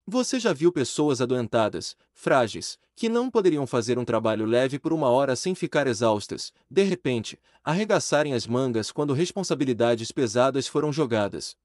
Você 0.08 0.40
já 0.40 0.52
viu 0.52 0.72
pessoas 0.72 1.22
adoentadas, 1.22 1.96
frágeis, 2.12 2.80
que 2.96 3.08
não 3.08 3.30
poderiam 3.30 3.68
fazer 3.68 4.00
um 4.00 4.06
trabalho 4.06 4.46
leve 4.46 4.80
por 4.80 4.92
uma 4.92 5.10
hora 5.10 5.36
sem 5.36 5.54
ficar 5.54 5.86
exaustas, 5.86 6.52
de 6.68 6.82
repente, 6.82 7.40
arregaçarem 7.64 8.34
as 8.34 8.48
mangas 8.48 8.92
quando 8.92 9.14
responsabilidades 9.14 10.12
pesadas 10.12 10.68
foram 10.68 10.92
jogadas 10.92 11.56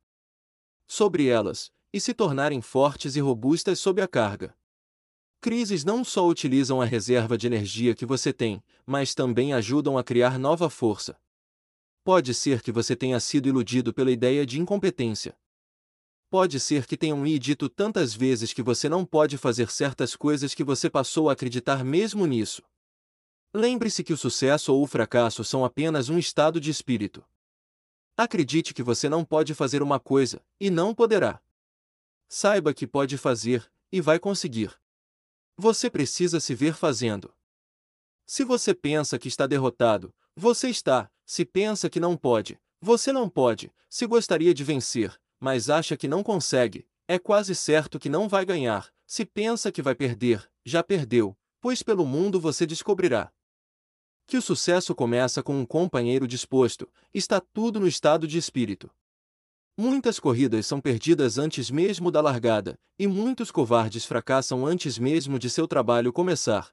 sobre 0.86 1.28
elas, 1.28 1.72
e 1.90 1.98
se 1.98 2.12
tornarem 2.12 2.60
fortes 2.60 3.16
e 3.16 3.20
robustas 3.20 3.78
sob 3.78 4.02
a 4.02 4.08
carga. 4.08 4.54
Crises 5.40 5.82
não 5.82 6.04
só 6.04 6.26
utilizam 6.28 6.82
a 6.82 6.84
reserva 6.84 7.38
de 7.38 7.46
energia 7.46 7.94
que 7.94 8.04
você 8.04 8.34
tem, 8.34 8.62
mas 8.84 9.14
também 9.14 9.54
ajudam 9.54 9.96
a 9.96 10.04
criar 10.04 10.38
nova 10.38 10.68
força. 10.68 11.16
Pode 12.04 12.34
ser 12.34 12.62
que 12.62 12.72
você 12.72 12.96
tenha 12.96 13.20
sido 13.20 13.48
iludido 13.48 13.94
pela 13.94 14.10
ideia 14.10 14.44
de 14.44 14.60
incompetência. 14.60 15.36
pode 16.28 16.58
ser 16.58 16.86
que 16.86 16.96
tenham 16.96 17.22
lhe 17.22 17.38
dito 17.38 17.68
tantas 17.68 18.14
vezes 18.14 18.54
que 18.54 18.62
você 18.62 18.88
não 18.88 19.04
pode 19.04 19.36
fazer 19.36 19.70
certas 19.70 20.16
coisas 20.16 20.54
que 20.54 20.64
você 20.64 20.88
passou 20.88 21.28
a 21.28 21.34
acreditar 21.34 21.84
mesmo 21.84 22.24
nisso. 22.24 22.62
Lembre-se 23.52 24.02
que 24.02 24.14
o 24.14 24.16
sucesso 24.16 24.72
ou 24.72 24.82
o 24.82 24.86
fracasso 24.86 25.44
são 25.44 25.62
apenas 25.62 26.08
um 26.08 26.18
estado 26.18 26.58
de 26.58 26.70
espírito. 26.70 27.22
Acredite 28.16 28.72
que 28.72 28.82
você 28.82 29.10
não 29.10 29.26
pode 29.26 29.52
fazer 29.52 29.82
uma 29.82 30.00
coisa, 30.00 30.42
e 30.58 30.70
não 30.70 30.94
poderá. 30.94 31.38
Saiba 32.28 32.72
que 32.72 32.86
pode 32.86 33.18
fazer, 33.18 33.70
e 33.92 34.00
vai 34.00 34.18
conseguir. 34.18 34.74
Você 35.54 35.90
precisa 35.90 36.40
se 36.40 36.54
ver 36.54 36.74
fazendo. 36.74 37.30
Se 38.24 38.42
você 38.42 38.72
pensa 38.72 39.18
que 39.18 39.28
está 39.28 39.46
derrotado, 39.46 40.14
você 40.34 40.70
está. 40.70 41.10
Se 41.34 41.46
pensa 41.46 41.88
que 41.88 41.98
não 41.98 42.14
pode, 42.14 42.60
você 42.78 43.10
não 43.10 43.26
pode. 43.26 43.72
Se 43.88 44.06
gostaria 44.06 44.52
de 44.52 44.62
vencer, 44.62 45.18
mas 45.40 45.70
acha 45.70 45.96
que 45.96 46.06
não 46.06 46.22
consegue, 46.22 46.86
é 47.08 47.18
quase 47.18 47.54
certo 47.54 47.98
que 47.98 48.10
não 48.10 48.28
vai 48.28 48.44
ganhar. 48.44 48.92
Se 49.06 49.24
pensa 49.24 49.72
que 49.72 49.80
vai 49.80 49.94
perder, 49.94 50.46
já 50.62 50.82
perdeu, 50.82 51.34
pois 51.58 51.82
pelo 51.82 52.04
mundo 52.04 52.38
você 52.38 52.66
descobrirá 52.66 53.32
que 54.26 54.36
o 54.36 54.42
sucesso 54.42 54.94
começa 54.94 55.42
com 55.42 55.58
um 55.58 55.64
companheiro 55.64 56.28
disposto, 56.28 56.86
está 57.14 57.40
tudo 57.40 57.80
no 57.80 57.88
estado 57.88 58.28
de 58.28 58.36
espírito. 58.36 58.90
Muitas 59.74 60.20
corridas 60.20 60.66
são 60.66 60.82
perdidas 60.82 61.38
antes 61.38 61.70
mesmo 61.70 62.10
da 62.10 62.20
largada, 62.20 62.78
e 62.98 63.06
muitos 63.06 63.50
covardes 63.50 64.04
fracassam 64.04 64.66
antes 64.66 64.98
mesmo 64.98 65.38
de 65.38 65.48
seu 65.48 65.66
trabalho 65.66 66.12
começar. 66.12 66.70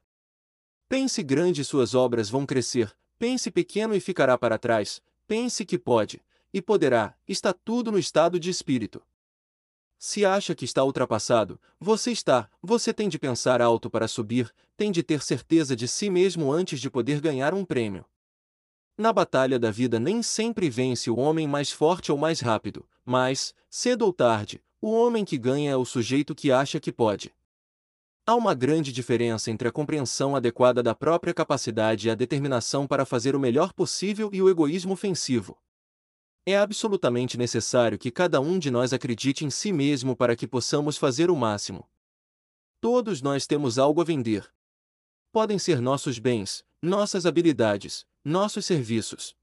Pense 0.86 1.22
grande 1.22 1.62
e 1.62 1.64
suas 1.64 1.94
obras 1.94 2.28
vão 2.28 2.44
crescer, 2.44 2.94
pense 3.20 3.50
pequeno 3.50 3.94
e 3.94 4.00
ficará 4.00 4.38
para 4.38 4.56
trás, 4.56 5.02
pense 5.28 5.62
que 5.66 5.78
pode, 5.78 6.22
e 6.54 6.62
poderá, 6.62 7.14
está 7.28 7.52
tudo 7.52 7.92
no 7.92 7.98
estado 7.98 8.40
de 8.40 8.48
espírito. 8.48 9.02
Se 9.98 10.24
acha 10.24 10.54
que 10.54 10.64
está 10.64 10.82
ultrapassado, 10.82 11.60
você 11.78 12.12
está, 12.12 12.48
você 12.62 12.94
tem 12.94 13.10
de 13.10 13.18
pensar 13.18 13.60
alto 13.60 13.90
para 13.90 14.08
subir, 14.08 14.50
tem 14.74 14.90
de 14.90 15.02
ter 15.02 15.20
certeza 15.20 15.76
de 15.76 15.86
si 15.86 16.08
mesmo 16.08 16.50
antes 16.50 16.80
de 16.80 16.88
poder 16.88 17.20
ganhar 17.20 17.52
um 17.52 17.62
prêmio. 17.62 18.06
Na 18.96 19.12
batalha 19.12 19.58
da 19.58 19.70
vida 19.70 20.00
nem 20.00 20.22
sempre 20.22 20.70
vence 20.70 21.10
o 21.10 21.18
homem 21.18 21.46
mais 21.46 21.70
forte 21.70 22.10
ou 22.10 22.16
mais 22.16 22.40
rápido, 22.40 22.88
mas, 23.04 23.54
cedo 23.68 24.06
ou 24.06 24.14
tarde, 24.14 24.64
o 24.80 24.92
homem 24.92 25.26
que 25.26 25.36
ganha 25.36 25.72
é 25.72 25.76
o 25.76 25.84
sujeito 25.84 26.34
que 26.34 26.50
acha 26.50 26.80
que 26.80 26.90
pode. 26.90 27.34
Há 28.26 28.34
uma 28.34 28.54
grande 28.54 28.92
diferença 28.92 29.50
entre 29.50 29.66
a 29.66 29.72
compreensão 29.72 30.36
adequada 30.36 30.82
da 30.82 30.94
própria 30.94 31.34
capacidade 31.34 32.06
e 32.06 32.10
a 32.10 32.14
determinação 32.14 32.86
para 32.86 33.04
fazer 33.04 33.34
o 33.34 33.40
melhor 33.40 33.72
possível 33.72 34.30
e 34.32 34.40
o 34.40 34.48
egoísmo 34.48 34.92
ofensivo. 34.92 35.58
É 36.46 36.56
absolutamente 36.56 37.36
necessário 37.36 37.98
que 37.98 38.10
cada 38.10 38.40
um 38.40 38.58
de 38.58 38.70
nós 38.70 38.92
acredite 38.92 39.44
em 39.44 39.50
si 39.50 39.72
mesmo 39.72 40.16
para 40.16 40.36
que 40.36 40.46
possamos 40.46 40.96
fazer 40.96 41.30
o 41.30 41.36
máximo. 41.36 41.88
Todos 42.80 43.20
nós 43.20 43.46
temos 43.46 43.78
algo 43.78 44.00
a 44.00 44.04
vender. 44.04 44.50
Podem 45.32 45.58
ser 45.58 45.80
nossos 45.80 46.18
bens, 46.18 46.64
nossas 46.82 47.26
habilidades, 47.26 48.06
nossos 48.24 48.64
serviços. 48.64 49.36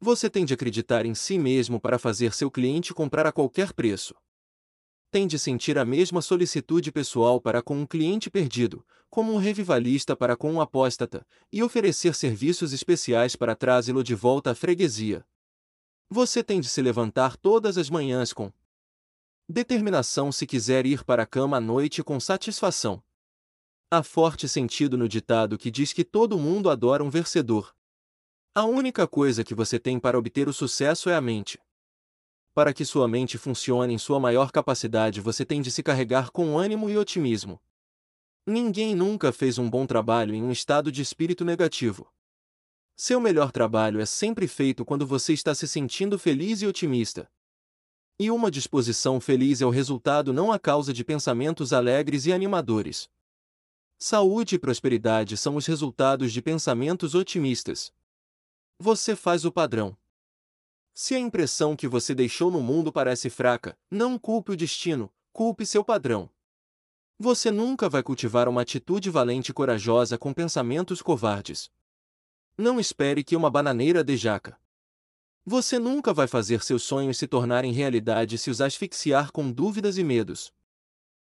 Você 0.00 0.28
tem 0.28 0.44
de 0.44 0.54
acreditar 0.54 1.06
em 1.06 1.14
si 1.14 1.38
mesmo 1.38 1.80
para 1.80 1.98
fazer 1.98 2.32
seu 2.32 2.50
cliente 2.50 2.94
comprar 2.94 3.26
a 3.26 3.32
qualquer 3.32 3.72
preço. 3.72 4.14
Tem 5.10 5.26
de 5.26 5.38
sentir 5.38 5.78
a 5.78 5.84
mesma 5.84 6.20
solicitude 6.20 6.92
pessoal 6.92 7.40
para 7.40 7.62
com 7.62 7.78
um 7.78 7.86
cliente 7.86 8.30
perdido, 8.30 8.84
como 9.08 9.32
um 9.32 9.38
revivalista 9.38 10.14
para 10.14 10.36
com 10.36 10.52
um 10.52 10.60
apóstata, 10.60 11.26
e 11.52 11.62
oferecer 11.62 12.14
serviços 12.14 12.72
especiais 12.72 13.34
para 13.34 13.56
trazê-lo 13.56 14.04
de 14.04 14.14
volta 14.14 14.50
à 14.50 14.54
freguesia. 14.54 15.24
Você 16.10 16.42
tem 16.42 16.60
de 16.60 16.68
se 16.68 16.82
levantar 16.82 17.36
todas 17.36 17.78
as 17.78 17.88
manhãs 17.88 18.32
com 18.32 18.52
determinação 19.48 20.30
se 20.30 20.46
quiser 20.46 20.84
ir 20.84 21.04
para 21.04 21.22
a 21.22 21.26
cama 21.26 21.56
à 21.56 21.60
noite 21.60 22.02
com 22.02 22.20
satisfação. 22.20 23.02
Há 23.90 24.02
forte 24.02 24.46
sentido 24.46 24.98
no 24.98 25.08
ditado 25.08 25.56
que 25.56 25.70
diz 25.70 25.94
que 25.94 26.04
todo 26.04 26.38
mundo 26.38 26.68
adora 26.68 27.02
um 27.02 27.08
vencedor, 27.08 27.74
a 28.58 28.64
única 28.64 29.06
coisa 29.06 29.44
que 29.44 29.54
você 29.54 29.78
tem 29.78 30.00
para 30.00 30.18
obter 30.18 30.48
o 30.48 30.52
sucesso 30.52 31.08
é 31.08 31.14
a 31.14 31.20
mente. 31.20 31.60
Para 32.54 32.72
que 32.72 32.84
sua 32.84 33.06
mente 33.06 33.38
funcione 33.38 33.94
em 33.94 33.98
sua 33.98 34.18
maior 34.18 34.50
capacidade, 34.50 35.20
você 35.20 35.44
tem 35.44 35.62
de 35.62 35.70
se 35.70 35.82
carregar 35.82 36.30
com 36.30 36.58
ânimo 36.58 36.90
e 36.90 36.98
otimismo. 36.98 37.60
Ninguém 38.46 38.94
nunca 38.94 39.32
fez 39.32 39.58
um 39.58 39.68
bom 39.68 39.86
trabalho 39.86 40.34
em 40.34 40.42
um 40.42 40.50
estado 40.50 40.90
de 40.90 41.02
espírito 41.02 41.44
negativo. 41.44 42.10
Seu 42.96 43.20
melhor 43.20 43.52
trabalho 43.52 44.00
é 44.00 44.06
sempre 44.06 44.48
feito 44.48 44.84
quando 44.84 45.06
você 45.06 45.32
está 45.32 45.54
se 45.54 45.68
sentindo 45.68 46.18
feliz 46.18 46.62
e 46.62 46.66
otimista. 46.66 47.30
E 48.18 48.30
uma 48.30 48.50
disposição 48.50 49.20
feliz 49.20 49.60
é 49.60 49.66
o 49.66 49.70
resultado 49.70 50.32
não 50.32 50.50
a 50.50 50.58
causa 50.58 50.92
de 50.92 51.04
pensamentos 51.04 51.72
alegres 51.72 52.26
e 52.26 52.32
animadores. 52.32 53.08
Saúde 53.96 54.56
e 54.56 54.58
prosperidade 54.58 55.36
são 55.36 55.54
os 55.54 55.66
resultados 55.66 56.32
de 56.32 56.42
pensamentos 56.42 57.14
otimistas. 57.14 57.92
Você 58.78 59.14
faz 59.14 59.44
o 59.44 59.52
padrão. 59.52 59.96
Se 61.00 61.14
a 61.14 61.18
impressão 61.20 61.76
que 61.76 61.86
você 61.86 62.12
deixou 62.12 62.50
no 62.50 62.60
mundo 62.60 62.92
parece 62.92 63.30
fraca, 63.30 63.78
não 63.88 64.18
culpe 64.18 64.50
o 64.50 64.56
destino, 64.56 65.08
culpe 65.32 65.64
seu 65.64 65.84
padrão. 65.84 66.28
Você 67.16 67.52
nunca 67.52 67.88
vai 67.88 68.02
cultivar 68.02 68.48
uma 68.48 68.62
atitude 68.62 69.08
valente 69.08 69.52
e 69.52 69.54
corajosa 69.54 70.18
com 70.18 70.34
pensamentos 70.34 71.00
covardes. 71.00 71.70
Não 72.56 72.80
espere 72.80 73.22
que 73.22 73.36
uma 73.36 73.48
bananeira 73.48 74.02
dê 74.02 74.16
jaca. 74.16 74.58
Você 75.46 75.78
nunca 75.78 76.12
vai 76.12 76.26
fazer 76.26 76.64
seus 76.64 76.82
sonhos 76.82 77.16
se 77.16 77.28
tornarem 77.28 77.72
realidade 77.72 78.36
se 78.36 78.50
os 78.50 78.60
asfixiar 78.60 79.30
com 79.30 79.52
dúvidas 79.52 79.98
e 79.98 80.02
medos. 80.02 80.52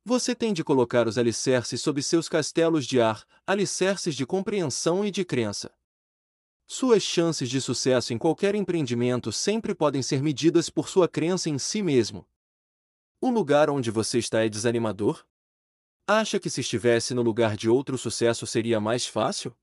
Você 0.04 0.34
tem 0.34 0.52
de 0.52 0.62
colocar 0.62 1.08
os 1.08 1.16
alicerces 1.16 1.80
sob 1.80 2.02
seus 2.02 2.28
castelos 2.28 2.84
de 2.84 3.00
ar, 3.00 3.24
alicerces 3.46 4.14
de 4.14 4.26
compreensão 4.26 5.02
e 5.06 5.10
de 5.10 5.24
crença. 5.24 5.72
Suas 6.66 7.02
chances 7.02 7.48
de 7.50 7.60
sucesso 7.60 8.12
em 8.12 8.18
qualquer 8.18 8.54
empreendimento 8.54 9.30
sempre 9.30 9.74
podem 9.74 10.02
ser 10.02 10.22
medidas 10.22 10.70
por 10.70 10.88
sua 10.88 11.06
crença 11.06 11.50
em 11.50 11.58
si 11.58 11.82
mesmo. 11.82 12.26
O 13.20 13.30
lugar 13.30 13.68
onde 13.68 13.90
você 13.90 14.18
está 14.18 14.44
é 14.44 14.48
desanimador? 14.48 15.24
Acha 16.06 16.40
que 16.40 16.50
se 16.50 16.60
estivesse 16.60 17.14
no 17.14 17.22
lugar 17.22 17.56
de 17.56 17.68
outro 17.68 17.96
sucesso 17.96 18.46
seria 18.46 18.80
mais 18.80 19.06
fácil? 19.06 19.56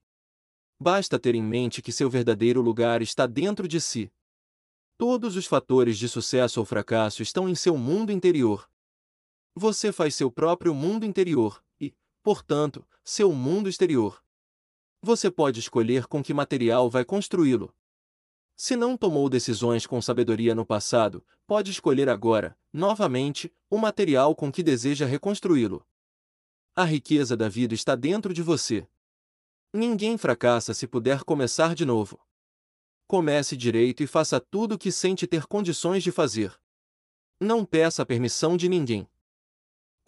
Basta 0.79 1.20
ter 1.20 1.36
em 1.36 1.43
mente 1.43 1.81
que 1.81 1.91
seu 1.91 2.10
verdadeiro 2.10 2.62
lugar 2.62 3.01
está 3.01 3.27
dentro 3.27 3.67
de 3.67 3.79
si. 3.79 4.12
Todos 4.98 5.36
os 5.36 5.46
fatores 5.46 5.98
de 5.98 6.08
sucesso 6.08 6.60
ou 6.60 6.65
fracasso 6.65 7.22
estão 7.22 7.50
em 7.50 7.55
seu 7.55 7.77
mundo 7.77 8.12
interior. 8.12 8.70
Você 9.55 9.91
faz 9.91 10.15
seu 10.15 10.31
próprio 10.31 10.74
mundo 10.74 11.05
interior 11.05 11.63
e, 11.79 11.93
portanto, 12.24 12.88
seu 13.03 13.31
mundo 13.34 13.67
exterior. 13.67 14.24
Você 15.03 15.31
pode 15.31 15.60
escolher 15.60 16.05
com 16.05 16.24
que 16.24 16.34
material 16.34 16.89
vai 16.89 17.03
construí-lo. 17.03 17.74
Se 18.55 18.75
não 18.75 18.96
tomou 18.96 19.27
decisões 19.27 19.88
com 19.88 20.00
sabedoria 20.00 20.53
no 20.53 20.63
passado, 20.63 21.25
pode 21.48 21.72
escolher 21.72 22.08
agora, 22.08 22.55
novamente, 22.72 23.51
o 23.67 23.79
material 23.79 24.36
com 24.36 24.51
que 24.51 24.62
deseja 24.62 25.08
reconstruí-lo. 25.08 25.84
A 26.75 26.84
riqueza 26.84 27.36
da 27.36 27.50
vida 27.50 27.74
está 27.74 27.96
dentro 27.96 28.31
de 28.31 28.43
você. 28.43 28.88
Ninguém 29.74 30.17
fracassa 30.17 30.74
se 30.74 30.86
puder 30.86 31.24
começar 31.24 31.74
de 31.74 31.86
novo. 31.86 32.20
Comece 33.08 33.58
direito 33.58 34.03
e 34.03 34.08
faça 34.08 34.39
tudo 34.39 34.75
o 34.75 34.77
que 34.77 34.91
sente 34.91 35.25
ter 35.25 35.48
condições 35.48 36.03
de 36.03 36.12
fazer. 36.12 36.55
Não 37.39 37.65
peça 37.65 38.05
permissão 38.05 38.55
de 38.55 38.70
ninguém. 38.70 39.10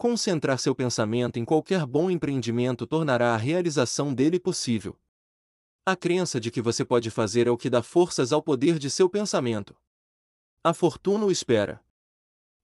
Concentrar 0.04 0.58
seu 0.58 0.74
pensamento 0.74 1.38
em 1.38 1.46
qualquer 1.46 1.86
bom 1.86 2.10
empreendimento 2.10 2.86
tornará 2.86 3.32
a 3.32 3.38
realização 3.38 4.12
dele 4.12 4.38
possível. 4.38 5.00
A 5.82 5.96
crença 5.96 6.38
de 6.38 6.50
que 6.50 6.60
você 6.60 6.84
pode 6.84 7.10
fazer 7.10 7.46
é 7.46 7.50
o 7.50 7.56
que 7.56 7.70
dá 7.70 7.82
forças 7.82 8.30
ao 8.30 8.42
poder 8.42 8.78
de 8.78 8.90
seu 8.90 9.08
pensamento. 9.08 9.74
A 10.62 10.74
fortuna 10.74 11.24
o 11.24 11.30
espera. 11.30 11.82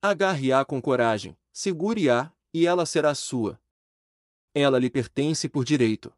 Agarre-a 0.02 0.66
com 0.66 0.82
coragem, 0.82 1.34
segure-a, 1.50 2.30
e 2.52 2.66
ela 2.66 2.84
será 2.84 3.14
sua. 3.14 3.58
Ela 4.54 4.78
lhe 4.78 4.90
pertence 4.90 5.48
por 5.48 5.64
direito. 5.64 6.12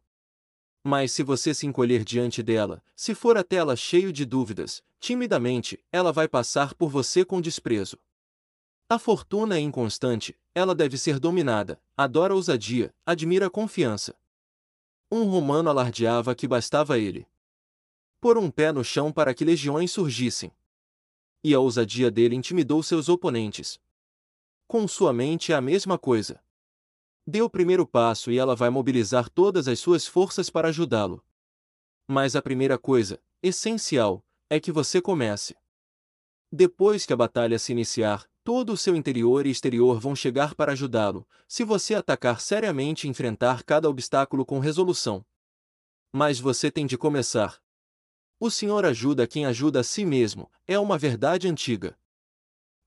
Mas 0.83 1.13
se 1.13 1.23
você 1.23 1.53
se 1.53 1.65
encolher 1.65 2.03
diante 2.03 2.43
dela, 2.43 2.83
se 2.97 3.15
for 3.15 3.37
até 3.37 3.55
ela 3.55 3.77
cheio 3.77 4.11
de 4.11 4.25
dúvidas, 4.25 4.83
timidamente, 4.99 5.81
ela 5.89 6.11
vai 6.11 6.27
passar 6.27 6.73
por 6.73 6.89
você 6.89 7.23
com 7.23 7.39
desprezo. 7.39 7.97
A 8.89 8.99
fortuna 8.99 9.57
é 9.57 9.59
inconstante, 9.59 10.37
ela 10.53 10.75
deve 10.75 10.97
ser 10.97 11.19
dominada, 11.19 11.81
adora 11.97 12.35
ousadia, 12.35 12.93
admira 13.05 13.47
a 13.47 13.49
confiança. 13.49 14.15
Um 15.11 15.23
romano 15.23 15.69
alardeava 15.69 16.35
que 16.35 16.47
bastava 16.47 16.97
ele 16.97 17.27
pôr 18.23 18.37
um 18.37 18.49
pé 18.49 18.71
no 18.71 18.85
chão 18.85 19.11
para 19.11 19.33
que 19.33 19.43
legiões 19.43 19.91
surgissem. 19.91 20.49
E 21.43 21.53
a 21.53 21.59
ousadia 21.59 22.09
dele 22.09 22.37
intimidou 22.37 22.81
seus 22.81 23.09
oponentes. 23.09 23.81
Com 24.65 24.87
sua 24.87 25.11
mente 25.11 25.51
é 25.51 25.55
a 25.55 25.59
mesma 25.59 25.99
coisa. 25.99 26.41
Dê 27.27 27.41
o 27.41 27.49
primeiro 27.49 27.85
passo 27.85 28.31
e 28.31 28.37
ela 28.37 28.55
vai 28.55 28.69
mobilizar 28.69 29.29
todas 29.29 29.67
as 29.67 29.77
suas 29.77 30.07
forças 30.07 30.49
para 30.49 30.69
ajudá-lo. 30.69 31.21
Mas 32.07 32.33
a 32.33 32.41
primeira 32.41 32.77
coisa, 32.77 33.21
essencial, 33.41 34.25
é 34.49 34.57
que 34.57 34.71
você 34.71 35.01
comece. 35.01 35.57
Depois 36.49 37.05
que 37.05 37.11
a 37.11 37.17
batalha 37.17 37.59
se 37.59 37.73
iniciar, 37.73 38.25
todo 38.43 38.73
o 38.73 38.77
seu 38.77 38.95
interior 38.95 39.45
e 39.45 39.49
exterior 39.49 39.99
vão 39.99 40.15
chegar 40.15 40.53
para 40.53 40.73
ajudá-lo, 40.73 41.27
se 41.47 41.63
você 41.63 41.95
atacar 41.95 42.41
seriamente 42.41 43.07
e 43.07 43.09
enfrentar 43.09 43.63
cada 43.63 43.89
obstáculo 43.89 44.45
com 44.45 44.59
resolução. 44.59 45.25
Mas 46.11 46.39
você 46.39 46.69
tem 46.69 46.85
de 46.85 46.97
começar. 46.97 47.61
O 48.39 48.51
Senhor 48.51 48.85
ajuda 48.85 49.25
quem 49.25 49.45
ajuda 49.45 49.79
a 49.79 49.83
si 49.83 50.05
mesmo, 50.05 50.51
é 50.67 50.77
uma 50.77 50.97
verdade 50.97 51.47
antiga. 51.47 51.97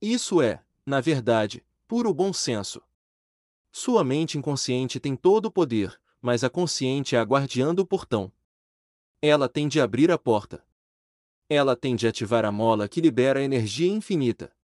Isso 0.01 0.43
é, 0.43 0.63
na 0.85 1.01
verdade, 1.01 1.65
puro 1.89 2.13
bom 2.13 2.33
senso. 2.33 2.83
Sua 3.73 4.05
mente 4.05 4.39
inconsciente 4.39 5.01
tem 5.01 5.17
todo 5.17 5.47
o 5.47 5.51
poder, 5.51 6.01
mas 6.21 6.43
a 6.43 6.51
consciente 6.51 7.15
é 7.15 7.19
a 7.19 7.23
guardiã 7.23 7.75
do 7.75 7.87
portão. 7.87 8.33
Ela 9.21 9.49
tem 9.49 9.69
de 9.69 9.81
abrir 9.81 10.11
a 10.11 10.19
porta. 10.19 10.65
Ela 11.49 11.77
tem 11.77 11.95
de 11.95 12.07
ativar 12.07 12.45
a 12.45 12.53
mola 12.53 12.89
que 12.89 13.01
libera 13.01 13.43
energia 13.43 13.91
infinita. 13.91 14.56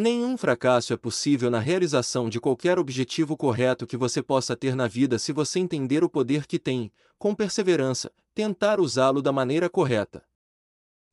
Nenhum 0.00 0.36
fracasso 0.36 0.92
é 0.92 0.96
possível 0.96 1.50
na 1.50 1.58
realização 1.58 2.28
de 2.28 2.38
qualquer 2.38 2.78
objetivo 2.78 3.36
correto 3.36 3.84
que 3.84 3.96
você 3.96 4.22
possa 4.22 4.54
ter 4.54 4.76
na 4.76 4.86
vida 4.86 5.18
se 5.18 5.32
você 5.32 5.58
entender 5.58 6.04
o 6.04 6.08
poder 6.08 6.46
que 6.46 6.56
tem, 6.56 6.92
com 7.18 7.34
perseverança, 7.34 8.08
tentar 8.32 8.78
usá-lo 8.78 9.20
da 9.20 9.32
maneira 9.32 9.68
correta. 9.68 10.24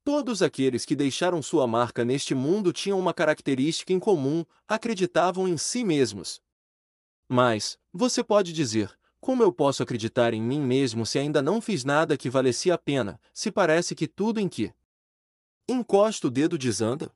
Todos 0.03 0.43
aqueles 0.43 0.85
que 0.85 0.95
deixaram 0.95 1.41
sua 1.41 1.65
marca 1.65 2.05
neste 2.05 2.35
mundo 2.35 2.71
tinham 2.71 2.99
uma 2.99 3.11
característica 3.11 3.91
em 3.91 3.99
comum: 3.99 4.45
acreditavam 4.67 5.47
em 5.47 5.57
si 5.57 5.83
mesmos. 5.83 6.39
Mas, 7.27 7.79
você 7.91 8.23
pode 8.23 8.53
dizer, 8.53 8.95
como 9.19 9.41
eu 9.41 9.51
posso 9.51 9.81
acreditar 9.81 10.31
em 10.31 10.43
mim 10.43 10.61
mesmo 10.61 11.07
se 11.07 11.17
ainda 11.17 11.41
não 11.41 11.59
fiz 11.59 11.83
nada 11.83 12.15
que 12.15 12.29
valecia 12.29 12.75
a 12.75 12.77
pena, 12.77 13.19
se 13.33 13.51
parece 13.51 13.95
que 13.95 14.07
tudo 14.07 14.39
em 14.39 14.47
que 14.47 14.71
encosto 15.67 16.27
o 16.27 16.29
dedo 16.29 16.55
desanda? 16.55 17.11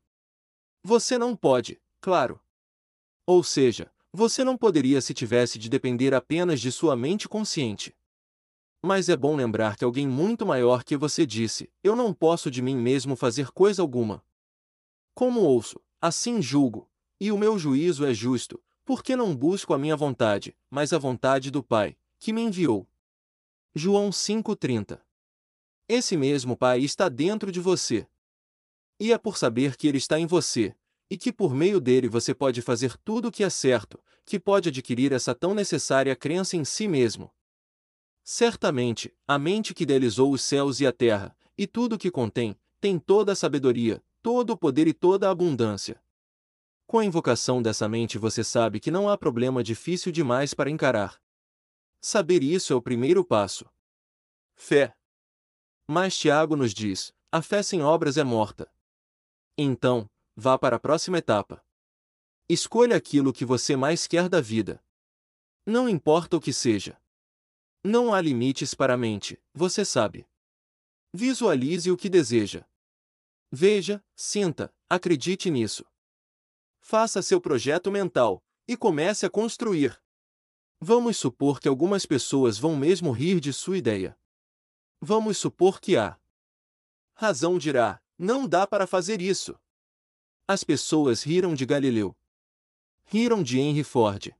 Você 0.83 1.17
não 1.17 1.35
pode, 1.35 1.81
claro. 1.99 2.39
Ou 3.25 3.43
seja, 3.43 3.91
você 4.11 4.43
não 4.43 4.57
poderia 4.57 5.01
se 5.01 5.13
tivesse 5.13 5.59
de 5.59 5.69
depender 5.69 6.13
apenas 6.13 6.59
de 6.59 6.71
sua 6.71 6.95
mente 6.95 7.27
consciente. 7.27 7.95
Mas 8.81 9.09
é 9.09 9.17
bom 9.17 9.35
lembrar 9.35 9.75
que 9.75 9.83
alguém 9.83 10.07
muito 10.07 10.45
maior 10.45 10.83
que 10.83 10.95
você 10.95 11.25
disse: 11.25 11.71
Eu 11.83 11.95
não 11.95 12.13
posso 12.13 12.49
de 12.49 12.61
mim 12.61 12.77
mesmo 12.77 13.15
fazer 13.15 13.51
coisa 13.51 13.81
alguma. 13.81 14.23
Como 15.13 15.41
ouço, 15.41 15.81
assim 16.01 16.41
julgo, 16.41 16.89
e 17.19 17.31
o 17.31 17.37
meu 17.37 17.59
juízo 17.59 18.05
é 18.05 18.13
justo, 18.13 18.61
porque 18.85 19.15
não 19.15 19.35
busco 19.35 19.73
a 19.73 19.77
minha 19.77 19.97
vontade, 19.97 20.55
mas 20.69 20.93
a 20.93 20.97
vontade 20.97 21.51
do 21.51 21.61
Pai, 21.61 21.97
que 22.17 22.31
me 22.31 22.41
enviou. 22.41 22.87
João 23.75 24.09
5,30 24.09 24.99
Esse 25.87 26.15
mesmo 26.15 26.55
Pai 26.55 26.79
está 26.79 27.09
dentro 27.09 27.51
de 27.51 27.59
você, 27.59 28.07
e 28.99 29.13
é 29.13 29.17
por 29.17 29.37
saber 29.37 29.77
que 29.77 29.87
ele 29.87 29.97
está 29.97 30.19
em 30.19 30.25
você, 30.25 30.75
e 31.09 31.17
que 31.17 31.31
por 31.31 31.53
meio 31.53 31.79
dele 31.79 32.07
você 32.07 32.33
pode 32.33 32.61
fazer 32.61 32.97
tudo 32.97 33.29
o 33.29 33.31
que 33.31 33.43
é 33.43 33.49
certo, 33.49 33.99
que 34.25 34.39
pode 34.39 34.69
adquirir 34.69 35.11
essa 35.11 35.33
tão 35.33 35.53
necessária 35.53 36.15
crença 36.15 36.55
em 36.57 36.65
si 36.65 36.87
mesmo. 36.87 37.33
Certamente, 38.23 39.11
a 39.27 39.39
mente 39.39 39.73
que 39.73 39.83
idealizou 39.83 40.31
os 40.31 40.41
céus 40.41 40.79
e 40.79 40.85
a 40.85 40.91
terra, 40.91 41.35
e 41.57 41.65
tudo 41.65 41.95
o 41.95 41.97
que 41.97 42.11
contém, 42.11 42.55
tem 42.79 42.99
toda 42.99 43.31
a 43.31 43.35
sabedoria, 43.35 44.03
todo 44.21 44.51
o 44.51 44.57
poder 44.57 44.87
e 44.87 44.93
toda 44.93 45.27
a 45.27 45.31
abundância. 45.31 46.01
Com 46.85 46.99
a 46.99 47.05
invocação 47.05 47.61
dessa 47.61 47.87
mente 47.87 48.17
você 48.17 48.43
sabe 48.43 48.79
que 48.79 48.91
não 48.91 49.09
há 49.09 49.17
problema 49.17 49.63
difícil 49.63 50.11
demais 50.11 50.53
para 50.53 50.69
encarar. 50.69 51.21
Saber 52.01 52.43
isso 52.43 52.73
é 52.73 52.75
o 52.75 52.81
primeiro 52.81 53.23
passo. 53.23 53.69
Fé. 54.55 54.95
Mas 55.87 56.17
Tiago 56.17 56.55
nos 56.55 56.73
diz: 56.73 57.13
a 57.31 57.41
fé 57.41 57.61
sem 57.61 57.81
obras 57.83 58.17
é 58.17 58.23
morta. 58.23 58.71
Então, 59.61 60.09
vá 60.37 60.57
para 60.57 60.77
a 60.77 60.79
próxima 60.79 61.17
etapa. 61.17 61.61
Escolha 62.47 62.95
aquilo 62.95 63.33
que 63.33 63.43
você 63.43 63.75
mais 63.75 64.07
quer 64.07 64.29
da 64.29 64.39
vida. 64.39 64.81
Não 65.65 65.89
importa 65.89 66.37
o 66.37 66.39
que 66.39 66.53
seja. 66.53 66.97
Não 67.83 68.13
há 68.13 68.21
limites 68.21 68.73
para 68.73 68.93
a 68.93 68.97
mente, 68.97 69.37
você 69.53 69.83
sabe. 69.83 70.25
Visualize 71.13 71.91
o 71.91 71.97
que 71.97 72.07
deseja. 72.07 72.65
Veja, 73.51 74.01
sinta, 74.15 74.73
acredite 74.89 75.51
nisso. 75.51 75.83
Faça 76.79 77.21
seu 77.21 77.41
projeto 77.41 77.91
mental 77.91 78.41
e 78.65 78.77
comece 78.77 79.25
a 79.25 79.29
construir. 79.29 80.01
Vamos 80.79 81.17
supor 81.17 81.59
que 81.59 81.67
algumas 81.67 82.05
pessoas 82.05 82.57
vão 82.57 82.77
mesmo 82.77 83.11
rir 83.11 83.41
de 83.41 83.51
sua 83.51 83.77
ideia. 83.77 84.17
Vamos 85.01 85.37
supor 85.37 85.81
que 85.81 85.97
a 85.97 86.17
razão 87.13 87.57
dirá: 87.57 88.01
não 88.19 88.45
dá 88.45 88.67
para 88.67 88.85
fazer 88.85 89.21
isso. 89.21 89.57
As 90.45 90.61
pessoas 90.61 91.23
riram 91.23 91.53
de 91.53 91.65
Galileu. 91.65 92.13
Riram 93.05 93.41
de 93.41 93.57
Henry 93.57 93.83
Ford. 93.83 94.35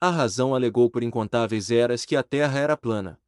A 0.00 0.10
razão 0.10 0.52
alegou 0.52 0.90
por 0.90 1.04
incontáveis 1.04 1.70
eras 1.70 2.04
que 2.04 2.16
a 2.16 2.24
Terra 2.24 2.58
era 2.58 2.76
plana. 2.76 3.20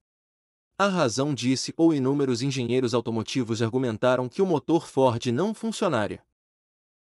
A 0.76 0.88
razão 0.88 1.32
disse 1.32 1.72
ou 1.76 1.94
inúmeros 1.94 2.42
engenheiros 2.42 2.94
automotivos 2.94 3.62
argumentaram 3.62 4.28
que 4.28 4.42
o 4.42 4.46
motor 4.46 4.88
Ford 4.88 5.24
não 5.26 5.54
funcionaria. 5.54 6.24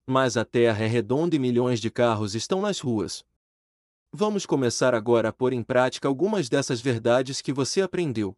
Mas 0.05 0.37
a 0.37 0.45
Terra 0.45 0.83
é 0.83 0.87
redonda 0.87 1.35
e 1.35 1.39
milhões 1.39 1.79
de 1.79 1.89
carros 1.89 2.35
estão 2.35 2.61
nas 2.61 2.79
ruas. 2.79 3.25
Vamos 4.11 4.45
começar 4.45 4.93
agora 4.93 5.29
a 5.29 5.33
pôr 5.33 5.53
em 5.53 5.63
prática 5.63 6.07
algumas 6.07 6.47
dessas 6.47 6.79
verdades 6.79 7.41
que 7.41 7.53
você 7.53 7.81
aprendeu. 7.81 8.37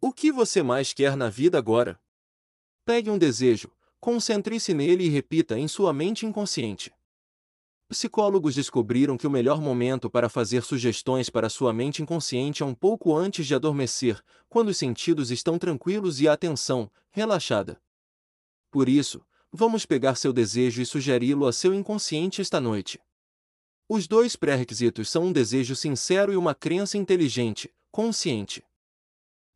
O 0.00 0.12
que 0.12 0.32
você 0.32 0.60
mais 0.62 0.92
quer 0.92 1.16
na 1.16 1.28
vida 1.28 1.56
agora? 1.58 2.00
Pegue 2.88 3.10
um 3.10 3.18
desejo, 3.18 3.70
concentre-se 4.00 4.72
nele 4.72 5.04
e 5.04 5.08
repita 5.10 5.58
em 5.58 5.68
sua 5.68 5.92
mente 5.92 6.24
inconsciente. 6.24 6.90
Psicólogos 7.86 8.54
descobriram 8.54 9.18
que 9.18 9.26
o 9.26 9.30
melhor 9.30 9.60
momento 9.60 10.08
para 10.08 10.30
fazer 10.30 10.62
sugestões 10.62 11.28
para 11.28 11.50
sua 11.50 11.70
mente 11.70 12.00
inconsciente 12.00 12.62
é 12.62 12.66
um 12.66 12.72
pouco 12.74 13.14
antes 13.14 13.46
de 13.46 13.54
adormecer, 13.54 14.18
quando 14.48 14.68
os 14.68 14.78
sentidos 14.78 15.30
estão 15.30 15.58
tranquilos 15.58 16.18
e 16.22 16.28
a 16.28 16.32
atenção 16.32 16.90
relaxada. 17.10 17.78
Por 18.70 18.88
isso, 18.88 19.20
vamos 19.52 19.84
pegar 19.84 20.14
seu 20.14 20.32
desejo 20.32 20.80
e 20.80 20.86
sugeri-lo 20.86 21.46
a 21.46 21.52
seu 21.52 21.74
inconsciente 21.74 22.40
esta 22.40 22.58
noite. 22.58 22.98
Os 23.86 24.08
dois 24.08 24.34
pré-requisitos 24.34 25.10
são 25.10 25.24
um 25.24 25.32
desejo 25.32 25.76
sincero 25.76 26.32
e 26.32 26.38
uma 26.38 26.54
crença 26.54 26.96
inteligente, 26.96 27.70
consciente. 27.92 28.64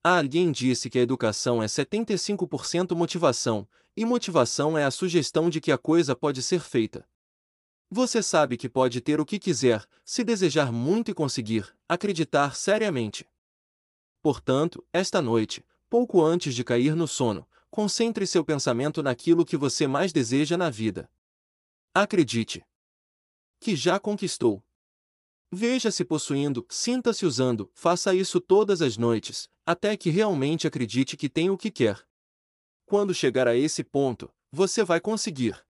Alguém 0.05 0.51
disse 0.51 0.91
que 0.91 0.99
a 0.99 1.03
educação 1.03 1.63
é 1.63 1.67
75% 1.67 2.97
motivação, 2.97 3.69
e 3.97 4.05
motivação 4.05 4.77
é 4.77 4.85
a 4.85 4.91
sugestão 4.91 5.49
de 5.49 5.61
que 5.61 5.71
a 5.71 5.79
coisa 5.79 6.17
pode 6.17 6.43
ser 6.43 6.61
feita. 6.61 7.07
Você 7.89 8.23
sabe 8.23 8.57
que 8.57 8.69
pode 8.69 9.01
ter 9.01 9.21
o 9.21 9.25
que 9.25 9.39
quiser, 9.39 9.87
se 10.05 10.25
desejar 10.25 10.73
muito 10.73 11.11
e 11.11 11.15
conseguir, 11.15 11.73
acreditar 11.89 12.57
seriamente. 12.57 13.29
Portanto, 14.23 14.85
esta 14.93 15.23
noite, 15.23 15.65
pouco 15.89 16.21
antes 16.23 16.55
de 16.55 16.65
cair 16.65 16.97
no 16.97 17.07
sono, 17.07 17.47
concentre 17.71 18.27
seu 18.27 18.45
pensamento 18.45 19.03
naquilo 19.03 19.45
que 19.45 19.57
você 19.57 19.87
mais 19.87 20.13
deseja 20.13 20.57
na 20.57 20.69
vida. 20.69 21.09
Acredite 21.95 22.65
que 23.61 23.77
já 23.77 24.01
conquistou. 24.01 24.61
Veja-se 25.55 26.03
possuindo, 26.03 26.65
sinta-se 26.71 27.27
usando, 27.27 27.71
faça 27.75 28.15
isso 28.15 28.41
todas 28.41 28.81
as 28.81 28.97
noites, 28.97 29.51
até 29.67 29.99
que 29.99 30.09
realmente 30.09 30.67
acredite 30.67 31.15
que 31.15 31.29
tem 31.29 31.51
o 31.51 31.59
que 31.59 31.71
quer. 31.71 32.03
Quando 32.87 33.13
chegar 33.13 33.47
a 33.47 33.55
esse 33.55 33.85
ponto, 33.85 34.33
você 34.51 34.83
vai 34.83 34.99
conseguir. 34.99 35.63